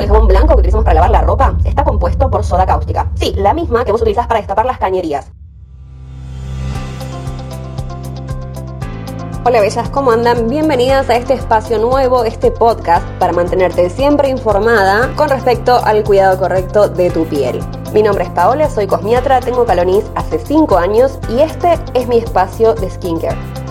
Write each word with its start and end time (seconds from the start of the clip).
El 0.00 0.08
jabón 0.08 0.26
blanco 0.26 0.48
que 0.48 0.54
utilizamos 0.54 0.84
para 0.84 0.94
lavar 0.94 1.10
la 1.10 1.20
ropa 1.20 1.56
está 1.64 1.84
compuesto 1.84 2.30
por 2.30 2.44
soda 2.44 2.66
cáustica. 2.66 3.10
Sí, 3.14 3.32
la 3.36 3.54
misma 3.54 3.84
que 3.84 3.92
vos 3.92 4.00
utilizás 4.00 4.26
para 4.26 4.40
destapar 4.40 4.66
las 4.66 4.78
cañerías. 4.78 5.30
Hola 9.46 9.60
bellas, 9.60 9.90
¿cómo 9.90 10.10
andan? 10.10 10.48
Bienvenidas 10.48 11.10
a 11.10 11.16
este 11.16 11.34
espacio 11.34 11.78
nuevo, 11.78 12.24
este 12.24 12.50
podcast, 12.50 13.06
para 13.18 13.32
mantenerte 13.32 13.90
siempre 13.90 14.30
informada 14.30 15.14
con 15.16 15.28
respecto 15.28 15.76
al 15.84 16.02
cuidado 16.02 16.38
correcto 16.38 16.88
de 16.88 17.10
tu 17.10 17.26
piel. 17.26 17.60
Mi 17.92 18.02
nombre 18.02 18.24
es 18.24 18.30
Paola, 18.30 18.70
soy 18.70 18.86
cosmiatra, 18.86 19.40
tengo 19.40 19.66
calonis 19.66 20.04
hace 20.14 20.38
5 20.38 20.78
años 20.78 21.18
y 21.28 21.40
este 21.40 21.78
es 21.92 22.08
mi 22.08 22.16
espacio 22.16 22.74
de 22.74 22.90
skincare. 22.90 23.63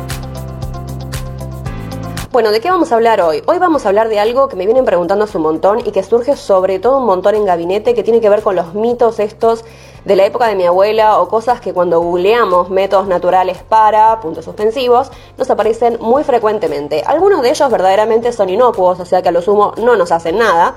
Bueno, 2.33 2.51
¿de 2.51 2.61
qué 2.61 2.71
vamos 2.71 2.91
a 2.91 2.95
hablar 2.95 3.21
hoy? 3.21 3.43
Hoy 3.45 3.59
vamos 3.59 3.85
a 3.85 3.89
hablar 3.89 4.09
de 4.09 4.19
algo 4.19 4.47
que 4.47 4.55
me 4.55 4.65
vienen 4.65 4.85
preguntando 4.85 5.25
hace 5.25 5.37
un 5.37 5.43
montón 5.43 5.81
y 5.81 5.91
que 5.91 6.01
surge 6.01 6.35
sobre 6.35 6.79
todo 6.79 6.97
un 6.97 7.05
montón 7.05 7.35
en 7.35 7.45
gabinete 7.45 7.93
que 7.93 8.01
tiene 8.01 8.21
que 8.21 8.29
ver 8.29 8.41
con 8.41 8.55
los 8.55 8.73
mitos 8.73 9.19
estos 9.19 9.63
de 10.03 10.15
la 10.15 10.25
época 10.25 10.47
de 10.47 10.55
mi 10.55 10.65
abuela 10.65 11.19
o 11.19 11.27
cosas 11.27 11.61
que 11.61 11.73
cuando 11.73 11.99
googleamos 11.99 12.71
métodos 12.71 13.07
naturales 13.07 13.59
para 13.61 14.19
puntos 14.19 14.45
suspensivos 14.45 15.11
nos 15.37 15.51
aparecen 15.51 15.99
muy 16.01 16.23
frecuentemente. 16.23 17.03
Algunos 17.05 17.43
de 17.43 17.51
ellos 17.51 17.69
verdaderamente 17.69 18.33
son 18.33 18.49
inocuos, 18.49 18.99
o 18.99 19.05
sea 19.05 19.21
que 19.21 19.29
a 19.29 19.31
lo 19.31 19.43
sumo 19.43 19.75
no 19.77 19.95
nos 19.95 20.11
hacen 20.11 20.39
nada, 20.39 20.73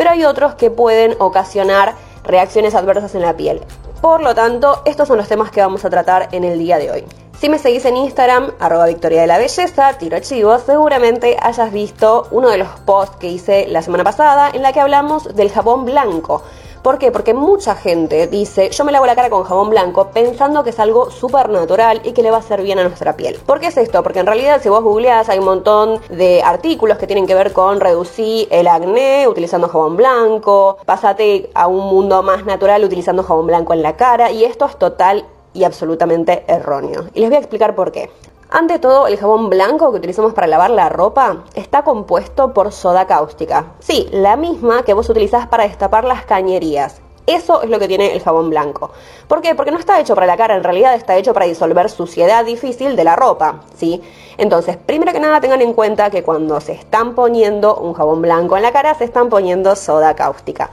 pero 0.00 0.12
hay 0.12 0.24
otros 0.24 0.54
que 0.54 0.70
pueden 0.70 1.14
ocasionar 1.18 1.94
reacciones 2.24 2.74
adversas 2.74 3.14
en 3.14 3.20
la 3.20 3.36
piel. 3.36 3.60
Por 4.00 4.22
lo 4.22 4.34
tanto, 4.34 4.80
estos 4.86 5.06
son 5.06 5.18
los 5.18 5.28
temas 5.28 5.50
que 5.50 5.60
vamos 5.60 5.84
a 5.84 5.90
tratar 5.90 6.30
en 6.32 6.42
el 6.42 6.58
día 6.58 6.78
de 6.78 6.90
hoy. 6.90 7.04
Si 7.38 7.50
me 7.50 7.58
seguís 7.58 7.84
en 7.84 7.98
Instagram, 7.98 8.50
arroba 8.60 8.86
Victoria 8.86 9.20
de 9.20 9.26
la 9.26 9.36
Belleza, 9.36 9.98
tiro 9.98 10.18
chivos, 10.20 10.62
seguramente 10.64 11.36
hayas 11.42 11.70
visto 11.70 12.28
uno 12.30 12.48
de 12.48 12.56
los 12.56 12.68
posts 12.86 13.16
que 13.16 13.28
hice 13.28 13.66
la 13.68 13.82
semana 13.82 14.02
pasada 14.02 14.48
en 14.54 14.62
la 14.62 14.72
que 14.72 14.80
hablamos 14.80 15.36
del 15.36 15.50
jabón 15.50 15.84
blanco. 15.84 16.44
¿Por 16.82 16.96
qué? 16.96 17.12
Porque 17.12 17.34
mucha 17.34 17.74
gente 17.74 18.26
dice, 18.26 18.70
yo 18.70 18.84
me 18.86 18.92
lavo 18.92 19.04
la 19.04 19.14
cara 19.14 19.28
con 19.28 19.44
jabón 19.44 19.68
blanco 19.68 20.08
pensando 20.14 20.64
que 20.64 20.70
es 20.70 20.80
algo 20.80 21.10
súper 21.10 21.50
natural 21.50 22.00
y 22.04 22.12
que 22.12 22.22
le 22.22 22.30
va 22.30 22.38
a 22.38 22.40
hacer 22.40 22.62
bien 22.62 22.78
a 22.78 22.84
nuestra 22.84 23.16
piel. 23.16 23.38
¿Por 23.44 23.60
qué 23.60 23.66
es 23.66 23.76
esto? 23.76 24.02
Porque 24.02 24.20
en 24.20 24.26
realidad 24.26 24.62
si 24.62 24.70
vos 24.70 24.82
googleás 24.82 25.28
hay 25.28 25.40
un 25.40 25.44
montón 25.44 26.00
de 26.08 26.42
artículos 26.42 26.96
que 26.96 27.06
tienen 27.06 27.26
que 27.26 27.34
ver 27.34 27.52
con 27.52 27.80
reducir 27.80 28.48
el 28.50 28.66
acné 28.66 29.28
utilizando 29.28 29.68
jabón 29.68 29.98
blanco, 29.98 30.78
pásate 30.86 31.50
a 31.52 31.66
un 31.66 31.86
mundo 31.86 32.22
más 32.22 32.46
natural 32.46 32.82
utilizando 32.82 33.22
jabón 33.24 33.46
blanco 33.46 33.74
en 33.74 33.82
la 33.82 33.96
cara 33.96 34.30
y 34.30 34.44
esto 34.44 34.64
es 34.64 34.78
total 34.78 35.26
y 35.52 35.64
absolutamente 35.64 36.44
erróneo. 36.46 37.08
Y 37.12 37.20
les 37.20 37.28
voy 37.28 37.36
a 37.36 37.40
explicar 37.40 37.74
por 37.74 37.92
qué. 37.92 38.08
Ante 38.52 38.80
todo, 38.80 39.06
el 39.06 39.16
jabón 39.16 39.48
blanco 39.48 39.92
que 39.92 39.98
utilizamos 39.98 40.34
para 40.34 40.48
lavar 40.48 40.70
la 40.70 40.88
ropa 40.88 41.44
está 41.54 41.84
compuesto 41.84 42.52
por 42.52 42.72
soda 42.72 43.06
cáustica. 43.06 43.74
Sí, 43.78 44.08
la 44.10 44.34
misma 44.36 44.82
que 44.82 44.92
vos 44.92 45.08
utilizás 45.08 45.46
para 45.46 45.62
destapar 45.62 46.02
las 46.02 46.24
cañerías. 46.24 47.00
Eso 47.28 47.62
es 47.62 47.70
lo 47.70 47.78
que 47.78 47.86
tiene 47.86 48.12
el 48.12 48.20
jabón 48.20 48.50
blanco. 48.50 48.90
¿Por 49.28 49.40
qué? 49.40 49.54
Porque 49.54 49.70
no 49.70 49.78
está 49.78 50.00
hecho 50.00 50.16
para 50.16 50.26
la 50.26 50.36
cara, 50.36 50.56
en 50.56 50.64
realidad 50.64 50.94
está 50.94 51.16
hecho 51.16 51.32
para 51.32 51.46
disolver 51.46 51.88
suciedad 51.88 52.44
difícil 52.44 52.96
de 52.96 53.04
la 53.04 53.14
ropa, 53.14 53.60
¿sí? 53.76 54.02
Entonces, 54.36 54.76
primero 54.76 55.12
que 55.12 55.20
nada 55.20 55.40
tengan 55.40 55.62
en 55.62 55.72
cuenta 55.72 56.10
que 56.10 56.24
cuando 56.24 56.60
se 56.60 56.72
están 56.72 57.14
poniendo 57.14 57.76
un 57.76 57.94
jabón 57.94 58.20
blanco 58.20 58.56
en 58.56 58.64
la 58.64 58.72
cara, 58.72 58.94
se 58.94 59.04
están 59.04 59.28
poniendo 59.28 59.76
soda 59.76 60.16
cáustica. 60.16 60.70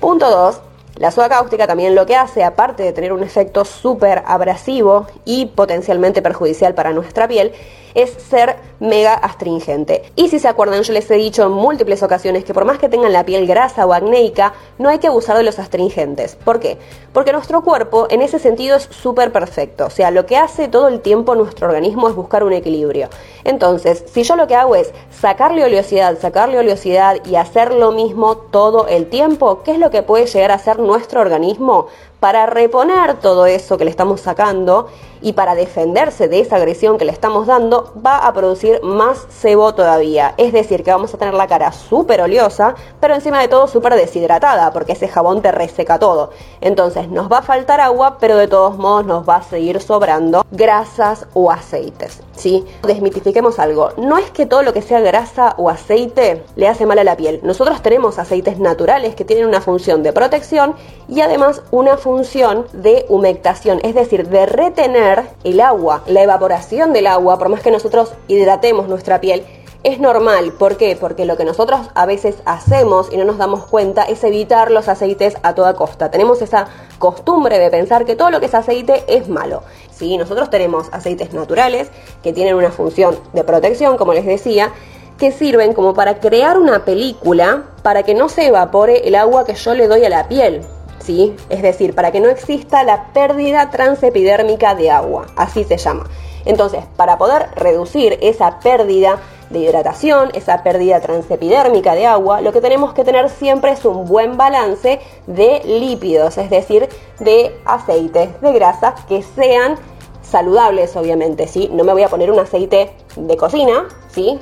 Punto 0.00 0.28
2. 0.28 0.60
La 0.96 1.10
soda 1.10 1.28
cáustica 1.28 1.66
también 1.66 1.94
lo 1.94 2.06
que 2.06 2.16
hace, 2.16 2.44
aparte 2.44 2.82
de 2.82 2.92
tener 2.92 3.12
un 3.12 3.22
efecto 3.22 3.64
súper 3.64 4.22
abrasivo 4.26 5.06
y 5.24 5.46
potencialmente 5.46 6.20
perjudicial 6.22 6.74
para 6.74 6.92
nuestra 6.92 7.26
piel, 7.26 7.52
es 7.94 8.10
ser 8.10 8.56
mega 8.80 9.14
astringente. 9.14 10.02
Y 10.16 10.28
si 10.28 10.38
se 10.38 10.48
acuerdan, 10.48 10.82
yo 10.82 10.92
les 10.92 11.10
he 11.10 11.14
dicho 11.14 11.44
en 11.44 11.52
múltiples 11.52 12.02
ocasiones 12.02 12.44
que 12.44 12.54
por 12.54 12.64
más 12.64 12.78
que 12.78 12.88
tengan 12.88 13.12
la 13.12 13.24
piel 13.24 13.46
grasa 13.46 13.86
o 13.86 13.92
acnéica, 13.92 14.54
no 14.78 14.88
hay 14.88 14.98
que 14.98 15.06
abusar 15.06 15.36
de 15.36 15.42
los 15.42 15.58
astringentes. 15.58 16.36
¿Por 16.36 16.60
qué? 16.60 16.78
Porque 17.12 17.32
nuestro 17.32 17.62
cuerpo 17.62 18.06
en 18.10 18.22
ese 18.22 18.38
sentido 18.38 18.76
es 18.76 18.88
súper 18.90 19.32
perfecto. 19.32 19.86
O 19.86 19.90
sea, 19.90 20.10
lo 20.10 20.26
que 20.26 20.36
hace 20.36 20.68
todo 20.68 20.88
el 20.88 21.00
tiempo 21.00 21.34
nuestro 21.34 21.68
organismo 21.68 22.08
es 22.08 22.14
buscar 22.14 22.44
un 22.44 22.52
equilibrio. 22.52 23.08
Entonces, 23.44 24.04
si 24.12 24.22
yo 24.22 24.36
lo 24.36 24.46
que 24.46 24.56
hago 24.56 24.74
es 24.74 24.92
sacarle 25.10 25.64
oleosidad, 25.64 26.18
sacarle 26.18 26.58
oleosidad 26.58 27.24
y 27.24 27.36
hacer 27.36 27.72
lo 27.74 27.92
mismo 27.92 28.36
todo 28.36 28.88
el 28.88 29.06
tiempo, 29.08 29.62
¿qué 29.62 29.72
es 29.72 29.78
lo 29.78 29.90
que 29.90 30.02
puede 30.02 30.26
llegar 30.26 30.50
a 30.50 30.54
hacer 30.54 30.78
nuestro 30.78 31.20
organismo? 31.20 31.88
Para 32.22 32.46
reponer 32.46 33.18
todo 33.18 33.46
eso 33.46 33.76
que 33.76 33.84
le 33.84 33.90
estamos 33.90 34.20
sacando 34.20 34.86
y 35.22 35.32
para 35.32 35.56
defenderse 35.56 36.28
de 36.28 36.38
esa 36.38 36.56
agresión 36.56 36.96
que 36.96 37.04
le 37.04 37.10
estamos 37.10 37.48
dando, 37.48 37.92
va 38.04 38.18
a 38.18 38.32
producir 38.32 38.80
más 38.82 39.26
sebo 39.28 39.74
todavía. 39.74 40.34
Es 40.36 40.52
decir, 40.52 40.84
que 40.84 40.92
vamos 40.92 41.12
a 41.14 41.18
tener 41.18 41.34
la 41.34 41.48
cara 41.48 41.72
súper 41.72 42.20
oleosa, 42.20 42.76
pero 43.00 43.14
encima 43.14 43.40
de 43.40 43.48
todo 43.48 43.66
súper 43.66 43.94
deshidratada, 43.94 44.72
porque 44.72 44.92
ese 44.92 45.08
jabón 45.08 45.42
te 45.42 45.50
reseca 45.50 45.98
todo. 45.98 46.30
Entonces 46.60 47.08
nos 47.08 47.30
va 47.30 47.38
a 47.38 47.42
faltar 47.42 47.80
agua, 47.80 48.18
pero 48.20 48.36
de 48.36 48.46
todos 48.46 48.76
modos 48.78 49.04
nos 49.04 49.28
va 49.28 49.36
a 49.36 49.42
seguir 49.42 49.80
sobrando 49.80 50.44
grasas 50.52 51.26
o 51.34 51.50
aceites. 51.50 52.22
¿sí? 52.36 52.64
Desmitifiquemos 52.82 53.58
algo. 53.58 53.90
No 53.96 54.18
es 54.18 54.30
que 54.30 54.46
todo 54.46 54.62
lo 54.62 54.72
que 54.72 54.82
sea 54.82 55.00
grasa 55.00 55.54
o 55.58 55.70
aceite 55.70 56.44
le 56.56 56.68
hace 56.68 56.86
mal 56.86 56.98
a 56.98 57.04
la 57.04 57.16
piel. 57.16 57.40
Nosotros 57.42 57.82
tenemos 57.82 58.18
aceites 58.18 58.58
naturales 58.58 59.14
que 59.14 59.24
tienen 59.24 59.46
una 59.46 59.60
función 59.60 60.02
de 60.02 60.12
protección 60.12 60.74
y 61.08 61.20
además 61.20 61.62
una 61.70 61.96
función 61.96 62.11
función 62.12 62.66
de 62.74 63.06
humectación, 63.08 63.80
es 63.82 63.94
decir, 63.94 64.28
de 64.28 64.44
retener 64.44 65.24
el 65.44 65.62
agua, 65.62 66.02
la 66.06 66.22
evaporación 66.22 66.92
del 66.92 67.06
agua, 67.06 67.38
por 67.38 67.48
más 67.48 67.62
que 67.62 67.70
nosotros 67.70 68.12
hidratemos 68.28 68.86
nuestra 68.86 69.18
piel, 69.18 69.46
es 69.82 69.98
normal. 69.98 70.52
¿Por 70.52 70.76
qué? 70.76 70.94
Porque 70.94 71.24
lo 71.24 71.38
que 71.38 71.46
nosotros 71.46 71.80
a 71.94 72.04
veces 72.04 72.36
hacemos 72.44 73.10
y 73.10 73.16
no 73.16 73.24
nos 73.24 73.38
damos 73.38 73.64
cuenta 73.64 74.02
es 74.02 74.22
evitar 74.24 74.70
los 74.70 74.90
aceites 74.90 75.38
a 75.42 75.54
toda 75.54 75.72
costa. 75.72 76.10
Tenemos 76.10 76.42
esa 76.42 76.68
costumbre 76.98 77.58
de 77.58 77.70
pensar 77.70 78.04
que 78.04 78.14
todo 78.14 78.30
lo 78.30 78.40
que 78.40 78.46
es 78.46 78.54
aceite 78.54 79.04
es 79.08 79.30
malo. 79.30 79.62
Sí, 79.90 80.18
nosotros 80.18 80.50
tenemos 80.50 80.88
aceites 80.92 81.32
naturales 81.32 81.88
que 82.22 82.34
tienen 82.34 82.56
una 82.56 82.72
función 82.72 83.18
de 83.32 83.42
protección, 83.42 83.96
como 83.96 84.12
les 84.12 84.26
decía, 84.26 84.70
que 85.16 85.32
sirven 85.32 85.72
como 85.72 85.94
para 85.94 86.20
crear 86.20 86.58
una 86.58 86.84
película 86.84 87.62
para 87.82 88.02
que 88.02 88.12
no 88.12 88.28
se 88.28 88.48
evapore 88.48 89.08
el 89.08 89.14
agua 89.14 89.46
que 89.46 89.54
yo 89.54 89.72
le 89.72 89.88
doy 89.88 90.04
a 90.04 90.10
la 90.10 90.28
piel. 90.28 90.60
¿Sí? 91.02 91.34
Es 91.48 91.62
decir, 91.62 91.94
para 91.94 92.12
que 92.12 92.20
no 92.20 92.28
exista 92.28 92.84
la 92.84 93.12
pérdida 93.12 93.70
transepidérmica 93.70 94.74
de 94.74 94.90
agua, 94.90 95.26
así 95.36 95.64
se 95.64 95.76
llama. 95.76 96.04
Entonces, 96.44 96.84
para 96.96 97.18
poder 97.18 97.48
reducir 97.54 98.18
esa 98.20 98.58
pérdida 98.60 99.18
de 99.50 99.60
hidratación, 99.60 100.30
esa 100.34 100.62
pérdida 100.62 101.00
transepidérmica 101.00 101.94
de 101.94 102.06
agua, 102.06 102.40
lo 102.40 102.52
que 102.52 102.60
tenemos 102.60 102.94
que 102.94 103.04
tener 103.04 103.28
siempre 103.28 103.72
es 103.72 103.84
un 103.84 104.06
buen 104.06 104.36
balance 104.36 105.00
de 105.26 105.62
lípidos, 105.64 106.38
es 106.38 106.50
decir, 106.50 106.88
de 107.20 107.54
aceites, 107.64 108.40
de 108.40 108.52
grasas 108.52 109.04
que 109.04 109.22
sean 109.22 109.76
saludables, 110.22 110.96
obviamente, 110.96 111.46
¿sí? 111.46 111.68
No 111.72 111.84
me 111.84 111.92
voy 111.92 112.02
a 112.02 112.08
poner 112.08 112.30
un 112.30 112.38
aceite 112.38 112.92
de 113.16 113.36
cocina, 113.36 113.84
¿sí? 114.08 114.38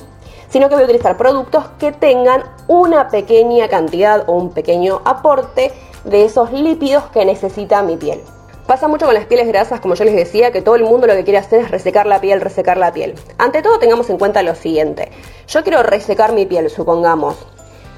Sino 0.49 0.69
que 0.69 0.75
voy 0.75 0.83
a 0.83 0.87
utilizar 0.87 1.17
productos 1.17 1.65
que 1.79 1.93
tengan 1.93 2.45
una 2.69 3.09
pequeña 3.09 3.69
cantidad 3.69 4.25
o 4.29 4.35
un 4.35 4.51
pequeño 4.51 5.01
aporte 5.05 5.73
de 6.05 6.25
esos 6.25 6.53
lípidos 6.53 7.05
que 7.13 7.25
necesita 7.25 7.83
mi 7.83 7.97
piel. 7.97 8.21
Pasa 8.67 8.87
mucho 8.87 9.07
con 9.07 9.15
las 9.15 9.27
pieles 9.27 9.49
grasas, 9.49 9.81
como 9.81 9.95
yo 9.95 10.05
les 10.05 10.15
decía, 10.15 10.53
que 10.53 10.63
todo 10.63 10.77
el 10.77 10.85
mundo 10.85 11.07
lo 11.07 11.15
que 11.15 11.25
quiere 11.25 11.39
hacer 11.39 11.61
es 11.61 11.71
resecar 11.71 12.07
la 12.07 12.21
piel, 12.21 12.41
resecar 12.41 12.77
la 12.77 12.93
piel. 12.93 13.17
Ante 13.37 13.63
todo 13.63 13.79
tengamos 13.79 14.09
en 14.11 14.19
cuenta 14.19 14.43
lo 14.43 14.55
siguiente. 14.55 15.11
Yo 15.49 15.65
quiero 15.65 15.83
resecar 15.83 16.33
mi 16.33 16.47
piel, 16.47 16.71
supongamos. 16.71 17.37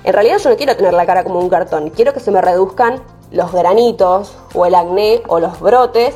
En 0.04 0.14
realidad 0.14 0.38
yo 0.38 0.50
no 0.50 0.56
quiero 0.56 0.74
tener 0.74 0.94
la 0.94 1.06
cara 1.06 1.24
como 1.24 1.38
un 1.38 1.48
cartón, 1.48 1.90
quiero 1.90 2.12
que 2.12 2.20
se 2.20 2.30
me 2.30 2.40
reduzcan 2.40 3.02
los 3.30 3.52
granitos 3.52 4.34
o 4.54 4.66
el 4.66 4.74
acné 4.74 5.22
o 5.28 5.38
los 5.38 5.60
brotes 5.60 6.14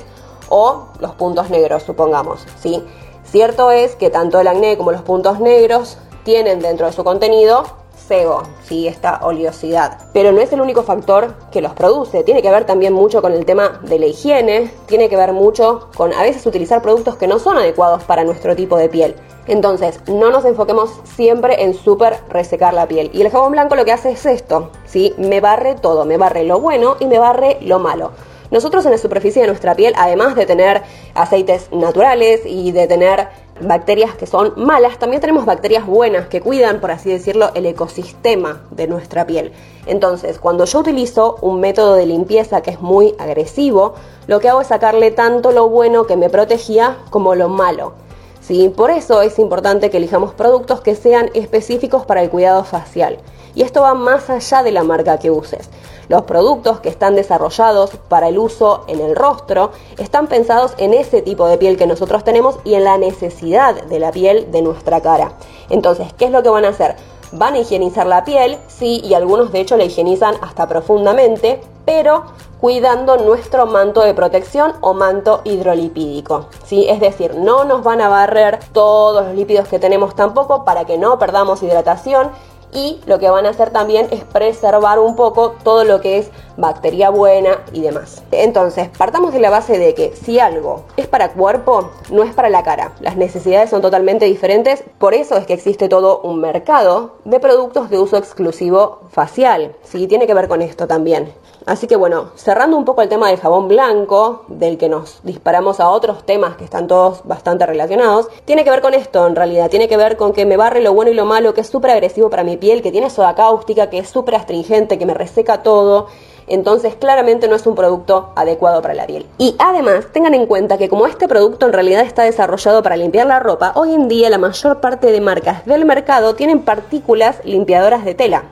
o 0.48 0.88
los 1.00 1.12
puntos 1.12 1.50
negros, 1.50 1.82
supongamos, 1.82 2.46
¿sí? 2.58 2.82
Cierto 3.24 3.70
es 3.70 3.94
que 3.94 4.10
tanto 4.10 4.40
el 4.40 4.48
acné 4.48 4.76
como 4.76 4.90
los 4.90 5.02
puntos 5.02 5.38
negros 5.38 5.98
tienen 6.24 6.60
dentro 6.60 6.86
de 6.86 6.92
su 6.92 7.04
contenido 7.04 7.64
sebo, 8.06 8.42
¿sí? 8.62 8.86
esta 8.86 9.20
oleosidad. 9.22 9.98
Pero 10.12 10.32
no 10.32 10.40
es 10.40 10.52
el 10.52 10.60
único 10.60 10.82
factor 10.82 11.34
que 11.50 11.60
los 11.60 11.72
produce, 11.74 12.24
tiene 12.24 12.42
que 12.42 12.50
ver 12.50 12.64
también 12.64 12.92
mucho 12.92 13.22
con 13.22 13.32
el 13.32 13.44
tema 13.44 13.80
de 13.82 13.98
la 13.98 14.06
higiene, 14.06 14.70
tiene 14.86 15.08
que 15.08 15.16
ver 15.16 15.32
mucho 15.32 15.88
con 15.96 16.12
a 16.12 16.22
veces 16.22 16.46
utilizar 16.46 16.82
productos 16.82 17.16
que 17.16 17.26
no 17.26 17.38
son 17.38 17.56
adecuados 17.56 18.04
para 18.04 18.24
nuestro 18.24 18.54
tipo 18.56 18.76
de 18.76 18.88
piel. 18.88 19.16
Entonces, 19.46 20.00
no 20.08 20.30
nos 20.30 20.44
enfoquemos 20.44 20.90
siempre 21.04 21.62
en 21.62 21.74
súper 21.74 22.18
resecar 22.28 22.74
la 22.74 22.88
piel. 22.88 23.10
Y 23.12 23.22
el 23.22 23.30
jabón 23.30 23.52
blanco 23.52 23.76
lo 23.76 23.84
que 23.84 23.92
hace 23.92 24.10
es 24.10 24.26
esto, 24.26 24.70
¿sí? 24.86 25.14
Me 25.18 25.40
barre 25.40 25.76
todo, 25.76 26.04
me 26.04 26.16
barre 26.16 26.44
lo 26.44 26.58
bueno 26.58 26.96
y 26.98 27.06
me 27.06 27.18
barre 27.18 27.58
lo 27.60 27.78
malo. 27.78 28.10
Nosotros 28.50 28.84
en 28.84 28.92
la 28.92 28.98
superficie 28.98 29.42
de 29.42 29.48
nuestra 29.48 29.74
piel, 29.74 29.94
además 29.96 30.36
de 30.36 30.46
tener 30.46 30.82
aceites 31.14 31.70
naturales 31.72 32.42
y 32.44 32.72
de 32.72 32.86
tener 32.86 33.28
bacterias 33.60 34.14
que 34.14 34.26
son 34.26 34.52
malas, 34.56 34.98
también 34.98 35.20
tenemos 35.20 35.46
bacterias 35.46 35.86
buenas 35.86 36.28
que 36.28 36.40
cuidan, 36.40 36.80
por 36.80 36.90
así 36.90 37.10
decirlo, 37.10 37.50
el 37.54 37.66
ecosistema 37.66 38.62
de 38.70 38.86
nuestra 38.86 39.26
piel. 39.26 39.52
Entonces, 39.86 40.38
cuando 40.38 40.64
yo 40.64 40.80
utilizo 40.80 41.36
un 41.40 41.60
método 41.60 41.94
de 41.94 42.06
limpieza 42.06 42.62
que 42.62 42.70
es 42.70 42.80
muy 42.80 43.14
agresivo, 43.18 43.94
lo 44.26 44.40
que 44.40 44.48
hago 44.48 44.60
es 44.60 44.68
sacarle 44.68 45.10
tanto 45.10 45.52
lo 45.52 45.68
bueno 45.68 46.06
que 46.06 46.16
me 46.16 46.30
protegía 46.30 46.98
como 47.10 47.34
lo 47.34 47.48
malo. 47.48 48.05
¿Sí? 48.46 48.68
Por 48.68 48.90
eso 48.90 49.22
es 49.22 49.38
importante 49.38 49.90
que 49.90 49.96
elijamos 49.96 50.32
productos 50.32 50.80
que 50.80 50.94
sean 50.94 51.30
específicos 51.34 52.06
para 52.06 52.22
el 52.22 52.30
cuidado 52.30 52.64
facial. 52.64 53.18
Y 53.54 53.62
esto 53.62 53.80
va 53.80 53.94
más 53.94 54.30
allá 54.30 54.62
de 54.62 54.70
la 54.70 54.84
marca 54.84 55.18
que 55.18 55.30
uses. 55.30 55.68
Los 56.08 56.22
productos 56.22 56.78
que 56.80 56.88
están 56.88 57.16
desarrollados 57.16 57.96
para 58.08 58.28
el 58.28 58.38
uso 58.38 58.84
en 58.86 59.00
el 59.00 59.16
rostro 59.16 59.72
están 59.98 60.28
pensados 60.28 60.74
en 60.78 60.94
ese 60.94 61.22
tipo 61.22 61.48
de 61.48 61.58
piel 61.58 61.76
que 61.76 61.86
nosotros 61.86 62.22
tenemos 62.22 62.58
y 62.64 62.74
en 62.74 62.84
la 62.84 62.98
necesidad 62.98 63.82
de 63.82 63.98
la 63.98 64.12
piel 64.12 64.52
de 64.52 64.62
nuestra 64.62 65.00
cara. 65.00 65.32
Entonces, 65.68 66.12
¿qué 66.16 66.26
es 66.26 66.30
lo 66.30 66.42
que 66.44 66.50
van 66.50 66.64
a 66.64 66.68
hacer? 66.68 66.94
Van 67.32 67.54
a 67.54 67.58
higienizar 67.58 68.06
la 68.06 68.24
piel, 68.24 68.58
sí, 68.68 69.00
y 69.04 69.14
algunos 69.14 69.52
de 69.52 69.60
hecho 69.60 69.76
la 69.76 69.84
higienizan 69.84 70.34
hasta 70.40 70.68
profundamente, 70.68 71.60
pero 71.84 72.24
cuidando 72.60 73.16
nuestro 73.18 73.66
manto 73.66 74.00
de 74.00 74.14
protección 74.14 74.74
o 74.80 74.94
manto 74.94 75.42
hidrolipídico. 75.44 76.46
¿sí? 76.64 76.86
Es 76.88 77.00
decir, 77.00 77.34
no 77.36 77.64
nos 77.64 77.82
van 77.82 78.00
a 78.00 78.08
barrer 78.08 78.58
todos 78.72 79.24
los 79.24 79.34
lípidos 79.34 79.68
que 79.68 79.78
tenemos 79.78 80.14
tampoco 80.14 80.64
para 80.64 80.84
que 80.84 80.98
no 80.98 81.18
perdamos 81.18 81.62
hidratación 81.62 82.30
y 82.72 83.00
lo 83.06 83.18
que 83.18 83.30
van 83.30 83.46
a 83.46 83.50
hacer 83.50 83.70
también 83.70 84.08
es 84.10 84.24
preservar 84.24 84.98
un 84.98 85.16
poco 85.16 85.54
todo 85.62 85.84
lo 85.84 86.00
que 86.00 86.18
es 86.18 86.30
bacteria 86.56 87.10
buena 87.10 87.64
y 87.72 87.80
demás. 87.82 88.22
Entonces, 88.30 88.88
partamos 88.96 89.32
de 89.32 89.40
la 89.40 89.50
base 89.50 89.78
de 89.78 89.94
que 89.94 90.14
si 90.14 90.38
algo 90.38 90.84
es 90.96 91.06
para 91.06 91.32
cuerpo, 91.32 91.90
no 92.10 92.22
es 92.22 92.34
para 92.34 92.48
la 92.48 92.62
cara. 92.62 92.92
Las 93.00 93.16
necesidades 93.16 93.70
son 93.70 93.82
totalmente 93.82 94.24
diferentes, 94.26 94.84
por 94.98 95.14
eso 95.14 95.36
es 95.36 95.46
que 95.46 95.54
existe 95.54 95.88
todo 95.88 96.20
un 96.20 96.40
mercado 96.40 97.16
de 97.24 97.40
productos 97.40 97.90
de 97.90 97.98
uso 97.98 98.16
exclusivo 98.16 99.00
facial. 99.10 99.74
Sí, 99.82 100.06
tiene 100.06 100.26
que 100.26 100.34
ver 100.34 100.48
con 100.48 100.62
esto 100.62 100.86
también. 100.86 101.32
Así 101.66 101.88
que 101.88 101.96
bueno, 101.96 102.30
cerrando 102.36 102.76
un 102.76 102.84
poco 102.84 103.02
el 103.02 103.08
tema 103.08 103.28
del 103.28 103.40
jabón 103.40 103.66
blanco, 103.66 104.44
del 104.46 104.78
que 104.78 104.88
nos 104.88 105.18
disparamos 105.24 105.80
a 105.80 105.90
otros 105.90 106.24
temas 106.24 106.56
que 106.56 106.62
están 106.62 106.86
todos 106.86 107.22
bastante 107.24 107.66
relacionados, 107.66 108.28
tiene 108.44 108.62
que 108.62 108.70
ver 108.70 108.80
con 108.80 108.94
esto 108.94 109.26
en 109.26 109.34
realidad, 109.34 109.68
tiene 109.68 109.88
que 109.88 109.96
ver 109.96 110.16
con 110.16 110.32
que 110.32 110.46
me 110.46 110.56
barre 110.56 110.80
lo 110.80 110.94
bueno 110.94 111.10
y 111.10 111.14
lo 111.14 111.24
malo, 111.24 111.54
que 111.54 111.62
es 111.62 111.66
súper 111.66 111.90
agresivo 111.90 112.30
para 112.30 112.44
mi 112.44 112.56
piel, 112.56 112.82
que 112.82 112.92
tiene 112.92 113.10
soda 113.10 113.34
cáustica, 113.34 113.90
que 113.90 113.98
es 113.98 114.08
súper 114.08 114.36
astringente, 114.36 114.96
que 114.96 115.06
me 115.06 115.14
reseca 115.14 115.64
todo. 115.64 116.06
Entonces 116.46 116.94
claramente 116.94 117.48
no 117.48 117.56
es 117.56 117.66
un 117.66 117.74
producto 117.74 118.30
adecuado 118.36 118.82
para 118.82 118.94
la 118.94 119.06
piel. 119.06 119.26
Y 119.38 119.56
además 119.58 120.06
tengan 120.12 120.34
en 120.34 120.46
cuenta 120.46 120.78
que 120.78 120.88
como 120.88 121.06
este 121.06 121.28
producto 121.28 121.66
en 121.66 121.72
realidad 121.72 122.02
está 122.02 122.22
desarrollado 122.22 122.82
para 122.82 122.96
limpiar 122.96 123.26
la 123.26 123.40
ropa, 123.40 123.72
hoy 123.74 123.94
en 123.94 124.08
día 124.08 124.30
la 124.30 124.38
mayor 124.38 124.80
parte 124.80 125.10
de 125.12 125.20
marcas 125.20 125.64
del 125.66 125.84
mercado 125.84 126.34
tienen 126.34 126.62
partículas 126.62 127.40
limpiadoras 127.44 128.04
de 128.04 128.14
tela. 128.14 128.44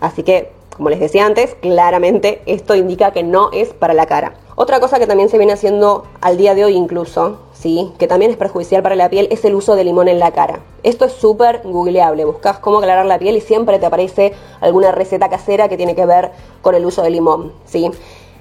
Así 0.00 0.22
que 0.22 0.52
como 0.80 0.88
les 0.88 1.00
decía 1.00 1.26
antes, 1.26 1.56
claramente 1.60 2.40
esto 2.46 2.74
indica 2.74 3.10
que 3.10 3.22
no 3.22 3.50
es 3.52 3.68
para 3.74 3.92
la 3.92 4.06
cara. 4.06 4.32
Otra 4.62 4.78
cosa 4.78 4.98
que 4.98 5.06
también 5.06 5.30
se 5.30 5.38
viene 5.38 5.54
haciendo 5.54 6.04
al 6.20 6.36
día 6.36 6.54
de 6.54 6.66
hoy 6.66 6.76
incluso, 6.76 7.38
¿sí? 7.54 7.94
que 7.98 8.06
también 8.06 8.30
es 8.30 8.36
perjudicial 8.36 8.82
para 8.82 8.94
la 8.94 9.08
piel, 9.08 9.26
es 9.30 9.42
el 9.46 9.54
uso 9.54 9.74
de 9.74 9.84
limón 9.84 10.06
en 10.06 10.18
la 10.18 10.32
cara. 10.32 10.60
Esto 10.82 11.06
es 11.06 11.12
súper 11.12 11.62
googleable, 11.64 12.26
buscas 12.26 12.58
cómo 12.58 12.76
aclarar 12.76 13.06
la 13.06 13.18
piel 13.18 13.38
y 13.38 13.40
siempre 13.40 13.78
te 13.78 13.86
aparece 13.86 14.34
alguna 14.60 14.92
receta 14.92 15.30
casera 15.30 15.70
que 15.70 15.78
tiene 15.78 15.94
que 15.94 16.04
ver 16.04 16.32
con 16.60 16.74
el 16.74 16.84
uso 16.84 17.00
de 17.00 17.08
limón. 17.08 17.54
¿sí? 17.64 17.90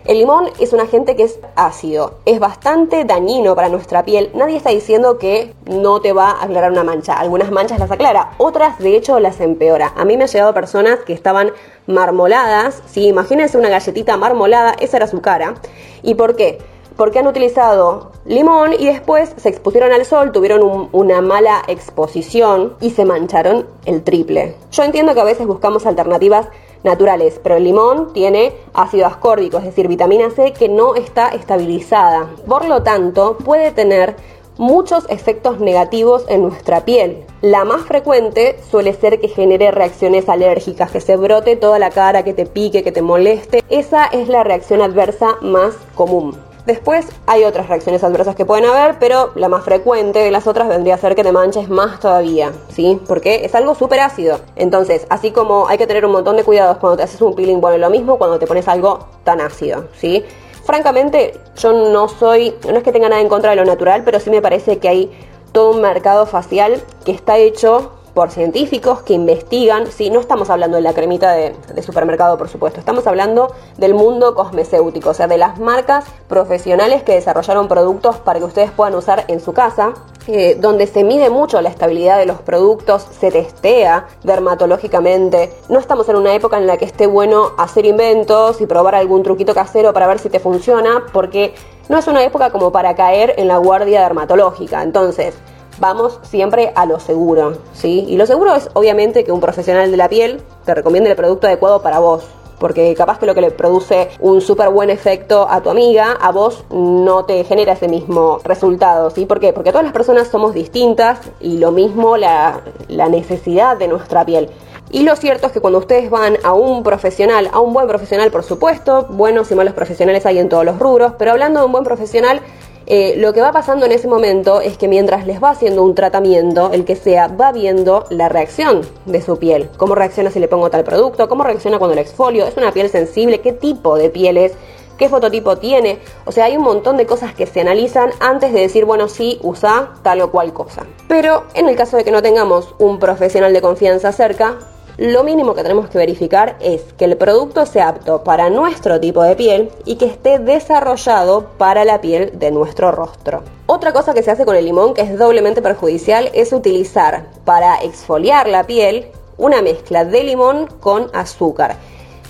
El 0.05 0.17
limón 0.17 0.49
es 0.59 0.71
un 0.71 0.79
agente 0.79 1.15
que 1.15 1.23
es 1.23 1.39
ácido, 1.55 2.15
es 2.25 2.39
bastante 2.39 3.03
dañino 3.03 3.53
para 3.53 3.67
nuestra 3.67 4.05
piel. 4.05 4.31
Nadie 4.33 4.55
está 4.55 4.69
diciendo 4.69 5.17
que 5.17 5.53
no 5.65 5.99
te 5.99 6.13
va 6.13 6.31
a 6.31 6.43
aclarar 6.43 6.71
una 6.71 6.85
mancha. 6.85 7.19
Algunas 7.19 7.51
manchas 7.51 7.79
las 7.79 7.91
aclara, 7.91 8.31
otras 8.37 8.79
de 8.79 8.95
hecho 8.95 9.19
las 9.19 9.41
empeora. 9.41 9.93
A 9.97 10.05
mí 10.05 10.15
me 10.15 10.23
han 10.23 10.29
llegado 10.29 10.53
personas 10.53 10.99
que 10.99 11.11
estaban 11.11 11.51
marmoladas, 11.85 12.81
si 12.87 13.07
imagínense 13.07 13.57
una 13.57 13.69
galletita 13.69 14.15
marmolada, 14.15 14.73
esa 14.79 14.97
era 14.97 15.07
su 15.07 15.21
cara. 15.21 15.55
¿Y 16.01 16.15
por 16.15 16.37
qué? 16.37 16.59
Porque 16.95 17.19
han 17.19 17.27
utilizado 17.27 18.11
limón 18.25 18.73
y 18.73 18.85
después 18.85 19.33
se 19.35 19.49
expusieron 19.49 19.91
al 19.91 20.05
sol, 20.05 20.31
tuvieron 20.31 20.89
una 20.93 21.21
mala 21.21 21.61
exposición 21.67 22.75
y 22.79 22.91
se 22.91 23.03
mancharon 23.03 23.67
el 23.85 24.03
triple. 24.03 24.55
Yo 24.71 24.83
entiendo 24.83 25.13
que 25.13 25.19
a 25.19 25.25
veces 25.25 25.45
buscamos 25.45 25.85
alternativas 25.85 26.47
naturales, 26.83 27.39
pero 27.41 27.55
el 27.55 27.63
limón 27.63 28.13
tiene 28.13 28.53
ácido 28.73 29.05
ascórbico, 29.05 29.57
es 29.57 29.65
decir, 29.65 29.87
vitamina 29.87 30.29
C 30.29 30.53
que 30.53 30.69
no 30.69 30.95
está 30.95 31.29
estabilizada. 31.29 32.29
Por 32.47 32.65
lo 32.65 32.83
tanto, 32.83 33.37
puede 33.37 33.71
tener 33.71 34.15
muchos 34.57 35.05
efectos 35.09 35.59
negativos 35.59 36.25
en 36.27 36.43
nuestra 36.43 36.83
piel. 36.83 37.23
La 37.41 37.63
más 37.63 37.83
frecuente 37.83 38.59
suele 38.69 38.93
ser 38.93 39.19
que 39.19 39.29
genere 39.29 39.71
reacciones 39.71 40.27
alérgicas, 40.27 40.91
que 40.91 40.99
se 40.99 41.15
brote 41.15 41.55
toda 41.55 41.79
la 41.79 41.89
cara, 41.89 42.23
que 42.23 42.33
te 42.33 42.45
pique, 42.45 42.83
que 42.83 42.91
te 42.91 43.01
moleste. 43.01 43.63
Esa 43.69 44.05
es 44.07 44.27
la 44.27 44.43
reacción 44.43 44.81
adversa 44.81 45.37
más 45.41 45.75
común. 45.95 46.48
Después 46.69 47.07
hay 47.25 47.45
otras 47.45 47.67
reacciones 47.67 48.03
adversas 48.03 48.35
que 48.35 48.45
pueden 48.45 48.63
haber, 48.65 48.99
pero 48.99 49.31
la 49.33 49.49
más 49.49 49.63
frecuente 49.63 50.19
de 50.19 50.29
las 50.29 50.45
otras 50.45 50.67
vendría 50.67 50.93
a 50.93 50.97
ser 50.99 51.15
que 51.15 51.23
te 51.23 51.31
manches 51.31 51.67
más 51.67 51.99
todavía, 51.99 52.51
¿sí? 52.71 53.01
Porque 53.07 53.43
es 53.43 53.55
algo 53.55 53.73
súper 53.73 54.01
ácido. 54.01 54.39
Entonces, 54.55 55.07
así 55.09 55.31
como 55.31 55.67
hay 55.67 55.79
que 55.79 55.87
tener 55.87 56.05
un 56.05 56.11
montón 56.11 56.37
de 56.37 56.43
cuidados 56.43 56.77
cuando 56.77 56.97
te 56.97 57.01
haces 57.01 57.23
un 57.23 57.33
peeling, 57.33 57.59
bueno, 57.59 57.79
lo 57.79 57.89
mismo 57.89 58.19
cuando 58.19 58.37
te 58.37 58.45
pones 58.45 58.67
algo 58.67 59.07
tan 59.23 59.41
ácido, 59.41 59.85
¿sí? 59.97 60.23
Francamente, 60.63 61.39
yo 61.57 61.73
no 61.73 62.07
soy, 62.07 62.53
no 62.71 62.77
es 62.77 62.83
que 62.83 62.91
tenga 62.91 63.09
nada 63.09 63.19
en 63.23 63.29
contra 63.29 63.49
de 63.49 63.55
lo 63.55 63.65
natural, 63.65 64.03
pero 64.05 64.19
sí 64.19 64.29
me 64.29 64.39
parece 64.39 64.77
que 64.77 64.89
hay 64.89 65.11
todo 65.51 65.71
un 65.71 65.81
mercado 65.81 66.27
facial 66.27 66.79
que 67.03 67.13
está 67.13 67.39
hecho 67.39 67.93
por 68.19 68.31
científicos 68.31 69.01
que 69.01 69.13
investigan, 69.13 69.87
sí, 69.87 70.09
no 70.09 70.19
estamos 70.19 70.49
hablando 70.49 70.75
de 70.75 70.83
la 70.83 70.93
cremita 70.93 71.31
de, 71.31 71.55
supermercado, 71.81 72.37
por 72.37 72.49
supuesto, 72.49 72.77
estamos 72.77 73.07
hablando 73.07 73.53
del 73.77 73.93
mundo 73.93 74.35
cosmecéutico, 74.35 75.11
o 75.11 75.13
sea, 75.13 75.27
de 75.27 75.37
las 75.37 75.57
marcas 75.57 76.03
profesionales 76.27 77.01
que 77.03 77.13
desarrollaron 77.13 77.69
productos 77.69 78.17
para 78.17 78.39
que 78.39 78.43
ustedes 78.43 78.71
puedan 78.71 78.95
usar 78.95 79.23
en 79.29 79.39
su 79.39 79.53
casa, 79.53 79.93
eh, 80.27 80.57
donde 80.59 80.85
se 80.85 81.05
mide 81.05 81.29
mucho 81.29 81.61
la 81.61 81.69
estabilidad 81.69 82.17
de 82.17 82.25
los 82.25 82.41
productos, 82.41 83.07
se 83.17 83.31
testea 83.31 84.09
dermatológicamente. 84.25 85.53
No 85.69 85.79
estamos 85.79 86.09
en 86.09 86.17
una 86.17 86.33
época 86.33 86.57
en 86.57 86.67
la 86.67 86.75
que 86.75 86.83
esté 86.83 87.07
bueno 87.07 87.51
hacer 87.57 87.85
inventos 87.85 88.59
y 88.59 88.65
probar 88.65 88.95
algún 88.95 89.23
truquito 89.23 89.55
casero 89.55 89.93
para 89.93 90.07
ver 90.07 90.19
si 90.19 90.29
te 90.29 90.41
funciona, 90.41 91.05
porque 91.13 91.55
no 91.87 91.97
es 91.97 92.05
una 92.07 92.21
época 92.25 92.51
como 92.51 92.73
para 92.73 92.97
caer 92.97 93.35
en 93.37 93.47
la 93.47 93.59
guardia 93.59 94.01
dermatológica. 94.01 94.83
Entonces, 94.83 95.35
vamos 95.79 96.19
siempre 96.23 96.71
a 96.75 96.85
lo 96.85 96.99
seguro, 96.99 97.57
¿sí? 97.73 98.05
Y 98.07 98.17
lo 98.17 98.25
seguro 98.25 98.55
es 98.55 98.69
obviamente 98.73 99.23
que 99.23 99.31
un 99.31 99.39
profesional 99.39 99.89
de 99.91 99.97
la 99.97 100.09
piel 100.09 100.41
te 100.65 100.75
recomiende 100.75 101.09
el 101.09 101.15
producto 101.15 101.47
adecuado 101.47 101.81
para 101.81 101.99
vos. 101.99 102.23
Porque 102.59 102.93
capaz 102.93 103.19
que 103.19 103.25
lo 103.25 103.33
que 103.33 103.39
le 103.39 103.51
produce 103.51 104.09
un 104.19 104.41
súper 104.41 104.69
buen 104.69 104.89
efecto 104.89 105.47
a 105.49 105.61
tu 105.61 105.69
amiga, 105.69 106.11
a 106.11 106.33
vos 106.33 106.65
no 106.69 107.23
te 107.23 107.45
genera 107.45 107.71
ese 107.71 107.87
mismo 107.87 108.39
resultado, 108.43 109.09
¿sí? 109.11 109.25
¿Por 109.25 109.39
qué? 109.39 109.53
Porque 109.53 109.71
todas 109.71 109.85
las 109.85 109.93
personas 109.93 110.27
somos 110.27 110.53
distintas 110.53 111.21
y 111.39 111.57
lo 111.57 111.71
mismo 111.71 112.17
la, 112.17 112.61
la 112.89 113.07
necesidad 113.07 113.77
de 113.77 113.87
nuestra 113.87 114.25
piel. 114.25 114.49
Y 114.91 115.03
lo 115.03 115.15
cierto 115.15 115.47
es 115.47 115.53
que 115.53 115.61
cuando 115.61 115.77
ustedes 115.77 116.09
van 116.09 116.37
a 116.43 116.53
un 116.53 116.81
profesional, 116.81 117.49
a 117.53 117.59
un 117.59 117.73
buen 117.73 117.87
profesional 117.87 118.31
por 118.31 118.43
supuesto, 118.43 119.05
buenos 119.09 119.51
y 119.51 119.55
malos 119.55 119.75
profesionales 119.75 120.25
hay 120.25 120.39
en 120.39 120.49
todos 120.49 120.65
los 120.65 120.79
rubros, 120.79 121.13
pero 121.17 121.31
hablando 121.31 121.59
de 121.59 121.67
un 121.67 121.71
buen 121.71 121.83
profesional, 121.83 122.41
eh, 122.91 123.13
lo 123.17 123.33
que 123.33 123.41
va 123.41 123.51
pasando 123.51 123.85
en 123.85 123.91
ese 123.91 124.07
momento 124.07 124.61
es 124.61 124.75
que 124.75 124.87
mientras 124.87 125.27
les 125.27 125.41
va 125.41 125.51
haciendo 125.51 125.83
un 125.83 125.93
tratamiento, 125.93 126.71
el 126.73 126.85
que 126.85 126.95
sea, 126.95 127.27
va 127.27 127.51
viendo 127.51 128.05
la 128.09 128.29
reacción 128.29 128.81
de 129.05 129.21
su 129.21 129.37
piel. 129.37 129.69
Cómo 129.77 129.93
reacciona 129.93 130.31
si 130.31 130.39
le 130.39 130.47
pongo 130.47 130.71
tal 130.71 130.83
producto, 130.83 131.29
cómo 131.29 131.43
reacciona 131.43 131.77
cuando 131.77 131.93
le 131.93 132.01
exfolio, 132.01 132.47
es 132.47 132.57
una 132.57 132.71
piel 132.71 132.89
sensible, 132.89 133.41
qué 133.41 133.53
tipo 133.53 133.95
de 133.95 134.09
piel 134.09 134.37
es, 134.37 134.53
qué 134.97 135.07
fototipo 135.07 135.57
tiene. 135.57 135.99
O 136.25 136.31
sea, 136.31 136.45
hay 136.45 136.57
un 136.57 136.63
montón 136.63 136.97
de 136.97 137.05
cosas 137.05 137.35
que 137.35 137.45
se 137.45 137.61
analizan 137.61 138.09
antes 138.19 138.53
de 138.53 138.61
decir, 138.61 138.85
bueno, 138.85 139.07
sí, 139.07 139.37
usa 139.43 139.93
tal 140.01 140.21
o 140.21 140.31
cual 140.31 140.51
cosa. 140.51 140.87
Pero 141.07 141.43
en 141.53 141.69
el 141.69 141.75
caso 141.75 141.95
de 141.95 142.03
que 142.03 142.11
no 142.11 142.23
tengamos 142.23 142.73
un 142.79 142.97
profesional 142.97 143.53
de 143.53 143.61
confianza 143.61 144.11
cerca, 144.11 144.57
lo 144.99 145.23
mínimo 145.23 145.55
que 145.55 145.63
tenemos 145.63 145.87
que 145.87 145.97
verificar 145.97 146.57
es 146.59 146.81
que 146.97 147.05
el 147.05 147.15
producto 147.15 147.65
sea 147.65 147.87
apto 147.87 148.21
para 148.25 148.49
nuestro 148.49 148.99
tipo 148.99 149.23
de 149.23 149.37
piel 149.37 149.71
y 149.85 149.95
que 149.95 150.03
esté 150.03 150.39
desarrollado 150.39 151.51
para 151.57 151.85
la 151.85 152.01
piel 152.01 152.37
de 152.37 152.51
nuestro 152.51 152.91
rostro. 152.91 153.41
Otra 153.65 153.93
cosa 153.93 154.13
que 154.13 154.23
se 154.23 154.31
hace 154.31 154.43
con 154.43 154.57
el 154.57 154.65
limón 154.65 154.93
que 154.93 155.03
es 155.03 155.17
doblemente 155.17 155.61
perjudicial 155.61 156.29
es 156.33 156.51
utilizar 156.51 157.27
para 157.45 157.81
exfoliar 157.81 158.49
la 158.49 158.65
piel 158.65 159.07
una 159.37 159.61
mezcla 159.61 160.03
de 160.03 160.21
limón 160.21 160.67
con 160.81 161.09
azúcar. 161.13 161.77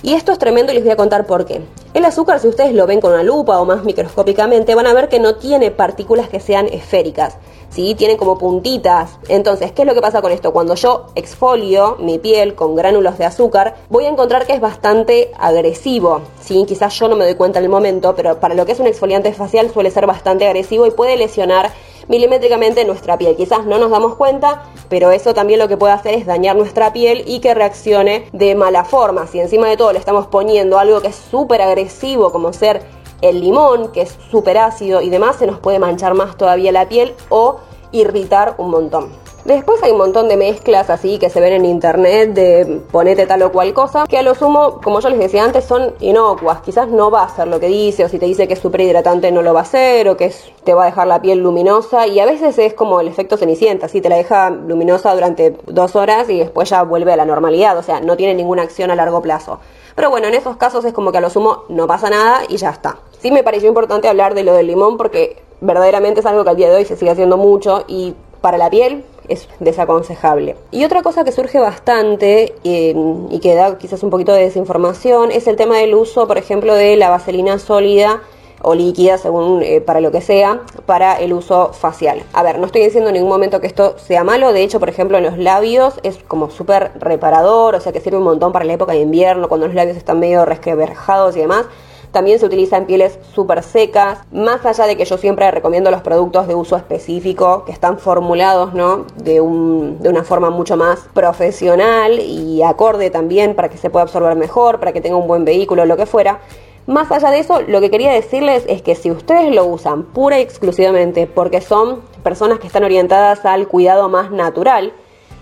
Y 0.02 0.14
esto 0.14 0.32
es 0.32 0.38
tremendo 0.38 0.72
y 0.72 0.76
les 0.76 0.84
voy 0.84 0.92
a 0.92 0.96
contar 0.96 1.26
por 1.26 1.44
qué. 1.44 1.60
El 1.92 2.04
azúcar, 2.04 2.40
si 2.40 2.48
ustedes 2.48 2.72
lo 2.72 2.86
ven 2.86 3.00
con 3.00 3.12
una 3.12 3.22
lupa 3.22 3.60
o 3.60 3.64
más 3.64 3.84
microscópicamente, 3.84 4.74
van 4.74 4.86
a 4.86 4.94
ver 4.94 5.08
que 5.08 5.20
no 5.20 5.34
tiene 5.36 5.70
partículas 5.70 6.28
que 6.28 6.40
sean 6.40 6.66
esféricas. 6.66 7.36
¿sí? 7.70 7.94
Tiene 7.94 8.16
como 8.16 8.38
puntitas. 8.38 9.18
Entonces, 9.28 9.72
¿qué 9.72 9.82
es 9.82 9.88
lo 9.88 9.94
que 9.94 10.00
pasa 10.00 10.20
con 10.20 10.32
esto? 10.32 10.52
Cuando 10.52 10.74
yo 10.74 11.06
exfolio 11.14 11.96
mi 11.98 12.18
piel 12.18 12.54
con 12.54 12.76
gránulos 12.76 13.18
de 13.18 13.24
azúcar, 13.24 13.76
voy 13.88 14.04
a 14.04 14.08
encontrar 14.08 14.46
que 14.46 14.52
es 14.52 14.60
bastante 14.60 15.32
agresivo, 15.38 16.22
¿sí? 16.40 16.64
Quizás 16.66 16.98
yo 16.98 17.08
no 17.08 17.16
me 17.16 17.24
doy 17.24 17.34
cuenta 17.34 17.58
en 17.58 17.64
el 17.64 17.70
momento, 17.70 18.14
pero 18.14 18.38
para 18.40 18.54
lo 18.54 18.66
que 18.66 18.72
es 18.72 18.80
un 18.80 18.86
exfoliante 18.86 19.32
facial 19.32 19.70
suele 19.70 19.90
ser 19.90 20.06
bastante 20.06 20.46
agresivo 20.46 20.86
y 20.86 20.90
puede 20.90 21.16
lesionar 21.16 21.70
milimétricamente 22.08 22.84
nuestra 22.84 23.18
piel. 23.18 23.36
Quizás 23.36 23.66
no 23.66 23.78
nos 23.78 23.90
damos 23.90 24.16
cuenta, 24.16 24.64
pero 24.88 25.10
eso 25.10 25.34
también 25.34 25.58
lo 25.58 25.68
que 25.68 25.76
puede 25.76 25.92
hacer 25.92 26.14
es 26.14 26.26
dañar 26.26 26.56
nuestra 26.56 26.92
piel 26.92 27.24
y 27.26 27.40
que 27.40 27.54
reaccione 27.54 28.28
de 28.32 28.54
mala 28.54 28.84
forma. 28.84 29.26
Si 29.26 29.40
encima 29.40 29.68
de 29.68 29.76
todo 29.76 29.92
le 29.92 29.98
estamos 29.98 30.26
poniendo 30.26 30.78
algo 30.78 31.00
que 31.00 31.08
es 31.08 31.16
súper 31.16 31.62
agresivo, 31.62 32.32
como 32.32 32.52
ser 32.52 32.82
el 33.22 33.40
limón, 33.40 33.92
que 33.92 34.02
es 34.02 34.16
súper 34.30 34.58
ácido 34.58 35.00
y 35.02 35.10
demás, 35.10 35.36
se 35.36 35.46
nos 35.46 35.58
puede 35.58 35.78
manchar 35.78 36.14
más 36.14 36.36
todavía 36.36 36.72
la 36.72 36.88
piel 36.88 37.14
o 37.28 37.60
irritar 37.92 38.54
un 38.58 38.70
montón. 38.70 39.10
Después 39.44 39.82
hay 39.82 39.92
un 39.92 39.98
montón 39.98 40.28
de 40.28 40.36
mezclas 40.36 40.90
así 40.90 41.18
que 41.18 41.30
se 41.30 41.40
ven 41.40 41.54
en 41.54 41.64
internet 41.64 42.34
de 42.34 42.82
ponete 42.92 43.26
tal 43.26 43.42
o 43.42 43.52
cual 43.52 43.72
cosa, 43.72 44.04
que 44.06 44.18
a 44.18 44.22
lo 44.22 44.34
sumo, 44.34 44.80
como 44.82 45.00
yo 45.00 45.08
les 45.08 45.18
decía 45.18 45.44
antes, 45.44 45.64
son 45.64 45.94
inocuas. 46.00 46.60
Quizás 46.60 46.88
no 46.88 47.10
va 47.10 47.22
a 47.22 47.24
hacer 47.24 47.48
lo 47.48 47.58
que 47.58 47.68
dice, 47.68 48.04
o 48.04 48.08
si 48.08 48.18
te 48.18 48.26
dice 48.26 48.46
que 48.46 48.54
es 48.54 48.60
súper 48.60 48.82
hidratante 48.82 49.32
no 49.32 49.42
lo 49.42 49.54
va 49.54 49.60
a 49.60 49.62
hacer, 49.62 50.08
o 50.08 50.16
que 50.16 50.32
te 50.64 50.74
va 50.74 50.82
a 50.82 50.86
dejar 50.86 51.06
la 51.06 51.22
piel 51.22 51.38
luminosa, 51.38 52.06
y 52.06 52.20
a 52.20 52.26
veces 52.26 52.58
es 52.58 52.74
como 52.74 53.00
el 53.00 53.08
efecto 53.08 53.36
cenicienta, 53.36 53.86
así 53.86 54.00
te 54.00 54.08
la 54.08 54.16
deja 54.16 54.50
luminosa 54.50 55.14
durante 55.14 55.56
dos 55.66 55.96
horas 55.96 56.28
y 56.28 56.38
después 56.38 56.68
ya 56.68 56.82
vuelve 56.82 57.12
a 57.12 57.16
la 57.16 57.24
normalidad, 57.24 57.78
o 57.78 57.82
sea, 57.82 58.00
no 58.00 58.16
tiene 58.16 58.34
ninguna 58.34 58.62
acción 58.62 58.90
a 58.90 58.94
largo 58.94 59.22
plazo. 59.22 59.58
Pero 59.94 60.10
bueno, 60.10 60.28
en 60.28 60.34
esos 60.34 60.56
casos 60.56 60.84
es 60.84 60.92
como 60.92 61.12
que 61.12 61.18
a 61.18 61.20
lo 61.20 61.30
sumo 61.30 61.64
no 61.68 61.86
pasa 61.86 62.10
nada 62.10 62.42
y 62.48 62.56
ya 62.56 62.70
está. 62.70 62.98
Sí 63.20 63.30
me 63.30 63.42
pareció 63.42 63.68
importante 63.68 64.08
hablar 64.08 64.34
de 64.34 64.44
lo 64.44 64.54
del 64.54 64.66
limón 64.66 64.96
porque 64.96 65.42
verdaderamente 65.60 66.20
es 66.20 66.26
algo 66.26 66.44
que 66.44 66.50
al 66.50 66.56
día 66.56 66.70
de 66.70 66.76
hoy 66.76 66.84
se 66.84 66.96
sigue 66.96 67.10
haciendo 67.10 67.36
mucho 67.36 67.84
y 67.86 68.14
para 68.40 68.56
la 68.56 68.70
piel 68.70 69.04
es 69.30 69.48
desaconsejable. 69.60 70.56
Y 70.70 70.84
otra 70.84 71.02
cosa 71.02 71.24
que 71.24 71.32
surge 71.32 71.58
bastante 71.58 72.54
eh, 72.64 72.94
y 73.30 73.38
que 73.40 73.54
da 73.54 73.78
quizás 73.78 74.02
un 74.02 74.10
poquito 74.10 74.32
de 74.32 74.42
desinformación 74.42 75.30
es 75.30 75.46
el 75.46 75.56
tema 75.56 75.78
del 75.78 75.94
uso, 75.94 76.26
por 76.26 76.36
ejemplo, 76.36 76.74
de 76.74 76.96
la 76.96 77.08
vaselina 77.08 77.58
sólida 77.58 78.20
o 78.62 78.74
líquida, 78.74 79.16
según 79.16 79.62
eh, 79.62 79.80
para 79.80 80.00
lo 80.00 80.10
que 80.10 80.20
sea, 80.20 80.60
para 80.86 81.18
el 81.18 81.32
uso 81.32 81.72
facial. 81.72 82.22
A 82.32 82.42
ver, 82.42 82.58
no 82.58 82.66
estoy 82.66 82.82
diciendo 82.82 83.08
en 83.08 83.14
ningún 83.14 83.30
momento 83.30 83.60
que 83.60 83.66
esto 83.66 83.96
sea 83.98 84.22
malo, 84.24 84.52
de 84.52 84.62
hecho, 84.62 84.80
por 84.80 84.88
ejemplo, 84.88 85.16
en 85.18 85.24
los 85.24 85.38
labios 85.38 85.94
es 86.02 86.18
como 86.28 86.50
súper 86.50 86.92
reparador, 86.98 87.74
o 87.74 87.80
sea 87.80 87.92
que 87.92 88.00
sirve 88.00 88.18
un 88.18 88.24
montón 88.24 88.52
para 88.52 88.64
la 88.64 88.74
época 88.74 88.92
de 88.92 89.00
invierno, 89.00 89.48
cuando 89.48 89.66
los 89.66 89.74
labios 89.74 89.96
están 89.96 90.20
medio 90.20 90.44
resquebrajados 90.44 91.36
y 91.36 91.40
demás. 91.40 91.66
También 92.12 92.38
se 92.38 92.46
utiliza 92.46 92.76
en 92.76 92.86
pieles 92.86 93.18
súper 93.34 93.62
secas, 93.62 94.18
más 94.32 94.66
allá 94.66 94.86
de 94.86 94.96
que 94.96 95.04
yo 95.04 95.16
siempre 95.16 95.50
recomiendo 95.50 95.90
los 95.90 96.02
productos 96.02 96.48
de 96.48 96.54
uso 96.54 96.76
específico, 96.76 97.64
que 97.64 97.72
están 97.72 97.98
formulados 97.98 98.74
¿no? 98.74 99.04
de, 99.16 99.40
un, 99.40 99.98
de 100.00 100.08
una 100.08 100.24
forma 100.24 100.50
mucho 100.50 100.76
más 100.76 101.00
profesional 101.14 102.18
y 102.18 102.62
acorde 102.62 103.10
también 103.10 103.54
para 103.54 103.68
que 103.68 103.76
se 103.76 103.90
pueda 103.90 104.02
absorber 104.04 104.36
mejor, 104.36 104.80
para 104.80 104.92
que 104.92 105.00
tenga 105.00 105.16
un 105.16 105.28
buen 105.28 105.44
vehículo, 105.44 105.84
lo 105.84 105.96
que 105.96 106.06
fuera. 106.06 106.40
Más 106.86 107.12
allá 107.12 107.30
de 107.30 107.38
eso, 107.38 107.60
lo 107.62 107.80
que 107.80 107.90
quería 107.90 108.10
decirles 108.10 108.64
es 108.66 108.82
que 108.82 108.96
si 108.96 109.12
ustedes 109.12 109.54
lo 109.54 109.64
usan 109.66 110.02
pura 110.02 110.38
y 110.38 110.42
exclusivamente 110.42 111.28
porque 111.28 111.60
son 111.60 112.00
personas 112.24 112.58
que 112.58 112.66
están 112.66 112.82
orientadas 112.82 113.44
al 113.44 113.68
cuidado 113.68 114.08
más 114.08 114.32
natural, 114.32 114.92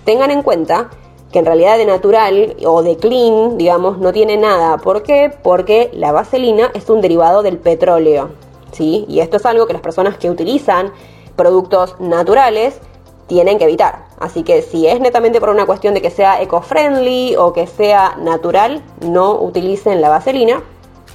tengan 0.05 0.31
en 0.31 0.43
cuenta 0.43 0.91
que 1.33 1.39
en 1.39 1.47
realidad 1.47 1.77
de 1.77 1.87
natural 1.87 2.57
o 2.65 2.83
de 2.83 2.97
clean, 2.97 3.59
digamos, 3.59 3.99
no 3.99 4.13
tiene 4.13 4.37
nada. 4.37 4.79
¿Por 4.79 5.03
qué? 5.03 5.33
Porque 5.43 5.91
la 5.93 6.13
vaselina 6.13 6.71
es 6.75 6.89
un 6.89 7.01
derivado 7.01 7.43
del 7.43 7.59
petróleo, 7.59 8.31
¿sí? 8.73 9.05
Y 9.09 9.21
esto 9.21 9.37
es 9.37 9.47
algo 9.47 9.67
que 9.67 9.75
las 9.75 9.83
personas 9.83 10.17
que 10.17 10.31
utilizan 10.31 10.93
productos 11.37 11.97
naturales 12.01 12.81
tienen 13.27 13.59
que 13.59 13.65
evitar. 13.65 14.07
Así 14.19 14.43
que 14.43 14.63
si 14.63 14.87
es 14.87 15.01
netamente 15.01 15.39
por 15.39 15.51
una 15.51 15.67
cuestión 15.67 15.95
de 15.95 16.03
que 16.03 16.11
sea 16.11 16.41
eco-friendly 16.41 17.37
o 17.37 17.53
que 17.53 17.67
sea 17.67 18.17
natural, 18.19 18.83
no 19.01 19.35
utilicen 19.41 20.01
la 20.01 20.09
vaselina 20.09 20.63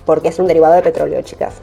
porque 0.06 0.30
es 0.30 0.40
un 0.40 0.48
derivado 0.48 0.76
de 0.76 0.82
petróleo, 0.82 1.22
chicas. 1.24 1.56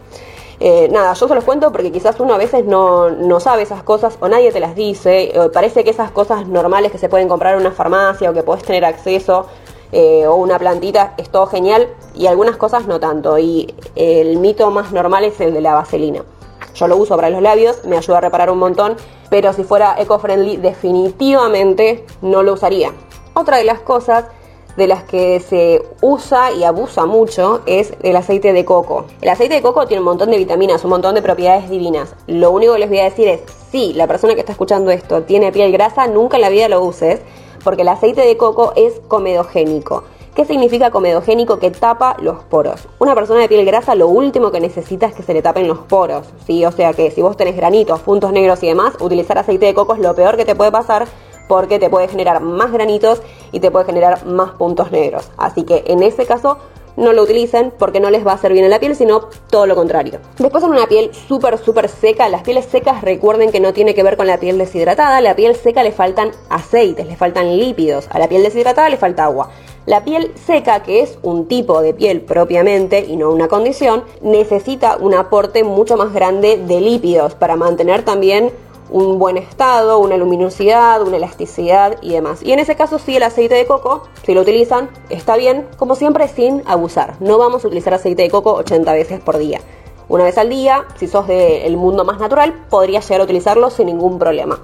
Eh, 0.60 0.88
nada, 0.92 1.14
yo 1.14 1.26
se 1.26 1.34
los 1.34 1.42
cuento 1.42 1.72
porque 1.72 1.90
quizás 1.90 2.20
uno 2.20 2.34
a 2.34 2.38
veces 2.38 2.66
no, 2.66 3.40
sabe 3.40 3.62
esas 3.62 3.82
cosas 3.82 4.18
o 4.20 4.28
nadie 4.28 4.52
te 4.52 4.60
las 4.60 4.74
dice. 4.74 5.32
parece 5.52 5.84
que 5.84 5.90
esas 5.90 6.10
cosas 6.10 6.46
normales 6.46 6.92
que 6.92 6.98
se 6.98 7.08
pueden 7.08 7.28
comprar 7.28 7.54
en 7.54 7.60
una 7.60 7.72
farmacia 7.72 8.30
o 8.30 8.34
que 8.34 8.42
puedes 8.42 8.62
tener 8.62 8.84
acceso 8.84 9.46
eh, 9.92 10.26
o 10.26 10.36
una 10.36 10.58
plantita 10.58 11.14
es 11.16 11.30
todo 11.30 11.46
genial 11.46 11.88
y 12.14 12.26
algunas 12.26 12.56
cosas 12.56 12.86
no 12.86 13.00
tanto. 13.00 13.38
Y 13.38 13.74
el 13.96 14.38
mito 14.38 14.70
más 14.70 14.92
normal 14.92 15.24
es 15.24 15.40
el 15.40 15.52
de 15.52 15.60
la 15.60 15.74
vaselina. 15.74 16.22
Yo 16.74 16.86
lo 16.86 16.96
uso 16.96 17.16
para 17.16 17.30
los 17.30 17.42
labios, 17.42 17.84
me 17.84 17.96
ayuda 17.96 18.18
a 18.18 18.20
reparar 18.20 18.50
un 18.50 18.58
montón, 18.58 18.96
pero 19.28 19.52
si 19.52 19.64
fuera 19.64 19.96
eco-friendly 19.98 20.56
definitivamente 20.56 22.06
no 22.22 22.42
lo 22.42 22.54
usaría. 22.54 22.92
Otra 23.34 23.56
de 23.56 23.64
las 23.64 23.80
cosas 23.80 24.26
de 24.76 24.86
las 24.86 25.04
que 25.04 25.40
se 25.40 25.82
usa 26.00 26.52
y 26.52 26.64
abusa 26.64 27.06
mucho 27.06 27.60
es 27.66 27.92
el 28.02 28.16
aceite 28.16 28.52
de 28.52 28.64
coco. 28.64 29.06
El 29.20 29.28
aceite 29.28 29.54
de 29.54 29.62
coco 29.62 29.86
tiene 29.86 30.00
un 30.00 30.06
montón 30.06 30.30
de 30.30 30.38
vitaminas, 30.38 30.84
un 30.84 30.90
montón 30.90 31.14
de 31.14 31.22
propiedades 31.22 31.68
divinas. 31.68 32.14
Lo 32.26 32.50
único 32.50 32.74
que 32.74 32.80
les 32.80 32.88
voy 32.88 33.00
a 33.00 33.04
decir 33.04 33.28
es, 33.28 33.40
si 33.70 33.92
la 33.92 34.06
persona 34.06 34.34
que 34.34 34.40
está 34.40 34.52
escuchando 34.52 34.90
esto 34.90 35.22
tiene 35.22 35.52
piel 35.52 35.72
grasa, 35.72 36.06
nunca 36.06 36.36
en 36.36 36.42
la 36.42 36.48
vida 36.48 36.68
lo 36.68 36.82
uses, 36.82 37.20
porque 37.62 37.82
el 37.82 37.88
aceite 37.88 38.22
de 38.22 38.36
coco 38.36 38.72
es 38.76 39.00
comedogénico. 39.08 40.04
¿Qué 40.34 40.44
significa 40.44 40.90
comedogénico? 40.90 41.58
Que 41.58 41.72
tapa 41.72 42.16
los 42.20 42.44
poros. 42.44 42.86
Una 43.00 43.14
persona 43.14 43.40
de 43.40 43.48
piel 43.48 43.66
grasa 43.66 43.96
lo 43.96 44.08
último 44.08 44.52
que 44.52 44.60
necesita 44.60 45.06
es 45.06 45.14
que 45.14 45.24
se 45.24 45.34
le 45.34 45.42
tapen 45.42 45.66
los 45.66 45.78
poros, 45.78 46.28
¿sí? 46.46 46.64
O 46.64 46.70
sea 46.70 46.92
que 46.92 47.10
si 47.10 47.20
vos 47.20 47.36
tenés 47.36 47.56
granitos, 47.56 48.00
puntos 48.00 48.32
negros 48.32 48.62
y 48.62 48.68
demás, 48.68 48.94
utilizar 49.00 49.38
aceite 49.38 49.66
de 49.66 49.74
coco 49.74 49.94
es 49.94 50.00
lo 50.00 50.14
peor 50.14 50.36
que 50.36 50.44
te 50.44 50.54
puede 50.54 50.70
pasar 50.70 51.08
porque 51.50 51.80
te 51.80 51.90
puede 51.90 52.06
generar 52.06 52.40
más 52.40 52.70
granitos 52.70 53.20
y 53.50 53.58
te 53.58 53.72
puede 53.72 53.84
generar 53.84 54.24
más 54.24 54.52
puntos 54.52 54.92
negros. 54.92 55.28
Así 55.36 55.64
que 55.64 55.82
en 55.88 56.04
ese 56.04 56.24
caso 56.24 56.58
no 56.96 57.12
lo 57.12 57.24
utilicen 57.24 57.72
porque 57.76 57.98
no 57.98 58.08
les 58.08 58.24
va 58.24 58.30
a 58.30 58.34
hacer 58.36 58.52
bien 58.52 58.66
a 58.66 58.68
la 58.68 58.78
piel, 58.78 58.94
sino 58.94 59.22
todo 59.50 59.66
lo 59.66 59.74
contrario. 59.74 60.20
Después 60.38 60.62
en 60.62 60.70
una 60.70 60.86
piel 60.86 61.10
súper, 61.12 61.58
súper 61.58 61.88
seca, 61.88 62.28
las 62.28 62.42
pieles 62.42 62.66
secas 62.66 63.02
recuerden 63.02 63.50
que 63.50 63.58
no 63.58 63.72
tiene 63.72 63.96
que 63.96 64.04
ver 64.04 64.16
con 64.16 64.28
la 64.28 64.38
piel 64.38 64.58
deshidratada, 64.58 65.16
a 65.16 65.20
la 65.20 65.34
piel 65.34 65.56
seca 65.56 65.82
le 65.82 65.90
faltan 65.90 66.30
aceites, 66.50 67.08
le 67.08 67.16
faltan 67.16 67.58
lípidos, 67.58 68.06
a 68.12 68.20
la 68.20 68.28
piel 68.28 68.44
deshidratada 68.44 68.88
le 68.88 68.96
falta 68.96 69.24
agua. 69.24 69.50
La 69.86 70.04
piel 70.04 70.30
seca, 70.46 70.84
que 70.84 71.00
es 71.00 71.18
un 71.22 71.48
tipo 71.48 71.82
de 71.82 71.94
piel 71.94 72.20
propiamente 72.20 73.00
y 73.00 73.16
no 73.16 73.30
una 73.30 73.48
condición, 73.48 74.04
necesita 74.22 74.98
un 74.98 75.14
aporte 75.14 75.64
mucho 75.64 75.96
más 75.96 76.12
grande 76.12 76.58
de 76.64 76.80
lípidos 76.80 77.34
para 77.34 77.56
mantener 77.56 78.04
también 78.04 78.52
un 78.90 79.18
buen 79.18 79.36
estado, 79.36 79.98
una 79.98 80.16
luminosidad, 80.16 81.02
una 81.02 81.16
elasticidad 81.16 81.96
y 82.02 82.10
demás. 82.10 82.42
Y 82.42 82.52
en 82.52 82.58
ese 82.58 82.76
caso 82.76 82.98
sí 82.98 83.16
el 83.16 83.22
aceite 83.22 83.54
de 83.54 83.66
coco, 83.66 84.04
si 84.24 84.34
lo 84.34 84.42
utilizan, 84.42 84.90
está 85.08 85.36
bien, 85.36 85.66
como 85.76 85.94
siempre 85.94 86.28
sin 86.28 86.62
abusar. 86.66 87.16
No 87.20 87.38
vamos 87.38 87.64
a 87.64 87.68
utilizar 87.68 87.94
aceite 87.94 88.22
de 88.22 88.30
coco 88.30 88.54
80 88.54 88.92
veces 88.92 89.20
por 89.20 89.38
día. 89.38 89.60
Una 90.08 90.24
vez 90.24 90.38
al 90.38 90.48
día, 90.50 90.86
si 90.96 91.06
sos 91.06 91.28
del 91.28 91.76
mundo 91.76 92.04
más 92.04 92.18
natural, 92.18 92.66
podrías 92.68 93.06
llegar 93.08 93.20
a 93.20 93.24
utilizarlo 93.24 93.70
sin 93.70 93.86
ningún 93.86 94.18
problema. 94.18 94.58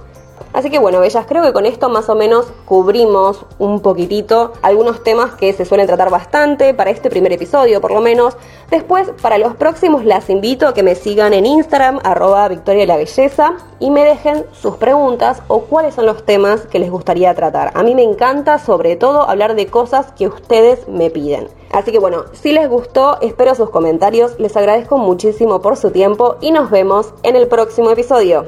Así 0.53 0.69
que 0.69 0.79
bueno, 0.79 0.99
bellas, 0.99 1.25
creo 1.27 1.43
que 1.43 1.53
con 1.53 1.65
esto 1.65 1.89
más 1.89 2.09
o 2.09 2.15
menos 2.15 2.47
cubrimos 2.65 3.45
un 3.59 3.81
poquitito 3.81 4.53
algunos 4.61 5.03
temas 5.03 5.35
que 5.35 5.53
se 5.53 5.65
suelen 5.65 5.87
tratar 5.87 6.09
bastante 6.09 6.73
para 6.73 6.89
este 6.89 7.09
primer 7.09 7.31
episodio, 7.33 7.81
por 7.81 7.91
lo 7.91 8.01
menos. 8.01 8.35
Después, 8.69 9.09
para 9.21 9.37
los 9.37 9.55
próximos, 9.55 10.05
las 10.05 10.29
invito 10.29 10.67
a 10.67 10.73
que 10.73 10.83
me 10.83 10.95
sigan 10.95 11.33
en 11.33 11.45
Instagram, 11.45 11.99
arroba 12.03 12.47
Victoria 12.47 12.85
la 12.85 12.97
Belleza, 12.97 13.53
y 13.79 13.91
me 13.91 14.03
dejen 14.03 14.45
sus 14.51 14.75
preguntas 14.77 15.41
o 15.47 15.61
cuáles 15.61 15.95
son 15.95 16.05
los 16.05 16.25
temas 16.25 16.61
que 16.61 16.79
les 16.79 16.89
gustaría 16.89 17.33
tratar. 17.33 17.71
A 17.75 17.83
mí 17.83 17.95
me 17.95 18.03
encanta, 18.03 18.59
sobre 18.59 18.95
todo, 18.95 19.29
hablar 19.29 19.55
de 19.55 19.67
cosas 19.67 20.11
que 20.13 20.27
ustedes 20.27 20.87
me 20.87 21.09
piden. 21.09 21.47
Así 21.71 21.91
que 21.91 21.99
bueno, 21.99 22.25
si 22.33 22.51
les 22.51 22.69
gustó, 22.69 23.19
espero 23.21 23.53
sus 23.55 23.69
comentarios, 23.69 24.39
les 24.39 24.55
agradezco 24.55 24.97
muchísimo 24.97 25.61
por 25.61 25.75
su 25.77 25.91
tiempo 25.91 26.37
y 26.41 26.51
nos 26.51 26.71
vemos 26.71 27.13
en 27.23 27.35
el 27.35 27.47
próximo 27.47 27.91
episodio. 27.91 28.45